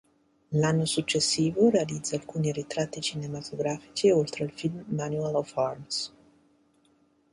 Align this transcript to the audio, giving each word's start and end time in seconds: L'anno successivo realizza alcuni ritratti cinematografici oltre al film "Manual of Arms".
L'anno 0.53 0.85
successivo 0.85 1.69
realizza 1.69 2.15
alcuni 2.15 2.51
ritratti 2.51 2.99
cinematografici 3.01 4.09
oltre 4.09 4.45
al 4.45 4.49
film 4.51 4.83
"Manual 4.87 5.35
of 5.35 5.55
Arms". 5.55 6.13